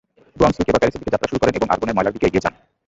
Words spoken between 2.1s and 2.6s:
দিকে এগিয়ে যান।